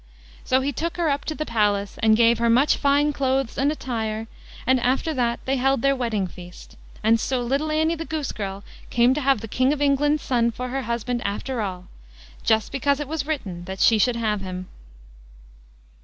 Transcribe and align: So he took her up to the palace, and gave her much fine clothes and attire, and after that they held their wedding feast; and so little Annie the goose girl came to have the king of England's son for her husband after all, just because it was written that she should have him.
So 0.43 0.61
he 0.61 0.71
took 0.71 0.97
her 0.97 1.09
up 1.09 1.25
to 1.25 1.35
the 1.35 1.45
palace, 1.45 1.99
and 2.01 2.17
gave 2.17 2.39
her 2.39 2.49
much 2.49 2.75
fine 2.75 3.13
clothes 3.13 3.55
and 3.55 3.71
attire, 3.71 4.25
and 4.65 4.79
after 4.79 5.13
that 5.13 5.39
they 5.45 5.57
held 5.57 5.83
their 5.83 5.95
wedding 5.95 6.25
feast; 6.25 6.75
and 7.03 7.19
so 7.19 7.39
little 7.43 7.69
Annie 7.71 7.93
the 7.93 8.03
goose 8.05 8.31
girl 8.31 8.63
came 8.89 9.13
to 9.13 9.21
have 9.21 9.41
the 9.41 9.47
king 9.47 9.71
of 9.71 9.79
England's 9.79 10.23
son 10.23 10.49
for 10.49 10.69
her 10.69 10.81
husband 10.81 11.21
after 11.23 11.61
all, 11.61 11.85
just 12.43 12.71
because 12.71 12.99
it 12.99 13.07
was 13.07 13.27
written 13.27 13.65
that 13.65 13.79
she 13.79 13.99
should 13.99 14.15
have 14.15 14.41
him. 14.41 14.69